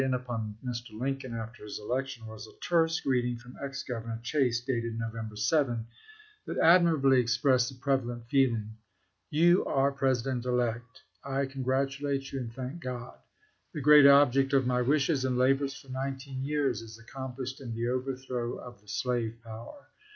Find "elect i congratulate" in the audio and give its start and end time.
10.43-12.31